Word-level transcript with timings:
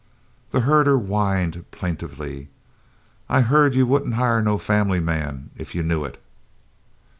The 0.49 0.61
herder 0.61 0.97
whined 0.97 1.63
plaintively. 1.69 2.49
"I 3.29 3.41
heerd 3.43 3.75
you 3.75 3.85
wouldn't 3.85 4.15
hire 4.15 4.41
no 4.41 4.57
fambly 4.57 4.99
man 4.99 5.51
if 5.55 5.75
you 5.75 5.83
knew 5.83 6.03
it." 6.05 6.19